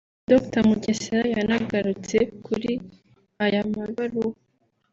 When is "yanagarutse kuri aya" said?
1.35-3.61